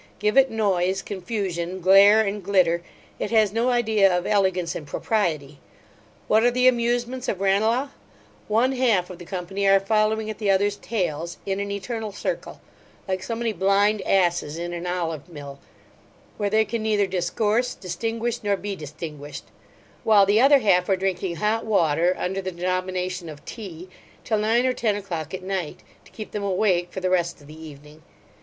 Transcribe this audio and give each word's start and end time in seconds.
Give 0.17 0.35
it 0.35 0.49
noise, 0.49 1.03
confusion, 1.03 1.79
glare, 1.79 2.21
and 2.25 2.43
glitter; 2.43 2.81
it 3.19 3.29
has 3.29 3.53
no 3.53 3.69
idea 3.69 4.11
of 4.17 4.25
elegance 4.25 4.73
and 4.73 4.87
propriety 4.87 5.59
What 6.27 6.41
are 6.43 6.49
the 6.49 6.67
amusements 6.67 7.27
of 7.27 7.39
Ranelagh? 7.39 7.89
One 8.47 8.71
half 8.71 9.11
of 9.11 9.19
the 9.19 9.25
company 9.25 9.67
are 9.67 9.79
following 9.79 10.27
at 10.27 10.39
the 10.39 10.49
other's 10.49 10.77
tails, 10.77 11.37
in 11.45 11.59
an 11.59 11.69
eternal 11.69 12.11
circle; 12.11 12.61
like 13.07 13.21
so 13.21 13.35
many 13.35 13.53
blind 13.53 14.01
asses 14.01 14.57
in 14.57 14.73
an 14.73 14.87
olive 14.87 15.29
mill, 15.29 15.59
where 16.37 16.49
they 16.49 16.65
can 16.65 16.81
neither 16.81 17.05
discourse, 17.05 17.75
distinguish, 17.75 18.41
nor 18.43 18.57
be 18.57 18.75
distinguished; 18.75 19.43
while 20.03 20.25
the 20.25 20.41
other 20.41 20.57
half 20.61 20.89
are 20.89 20.95
drinking 20.97 21.35
hot 21.35 21.63
water, 21.63 22.15
under 22.17 22.41
the 22.41 22.51
denomination 22.51 23.29
of 23.29 23.45
tea, 23.45 23.87
till 24.23 24.39
nine 24.39 24.65
or 24.65 24.73
ten 24.73 24.95
o'clock 24.95 25.35
at 25.35 25.43
night, 25.43 25.81
to 26.05 26.11
keep 26.11 26.31
them 26.31 26.41
awake 26.43 26.87
for 26.89 27.01
the 27.01 27.09
rest 27.11 27.39
of 27.39 27.45
the 27.45 27.53
evening. 27.63 28.01